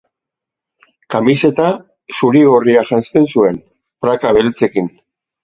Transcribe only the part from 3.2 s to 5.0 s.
zuen praka beltzekin.